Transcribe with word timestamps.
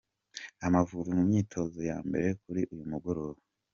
Amavubi 0.65 1.09
mu 1.17 1.23
myitozo 1.29 1.79
ya 1.89 1.97
mbere 2.07 2.27
kuri 2.41 2.61
uyu 2.73 2.85
mugoroba. 2.91 3.39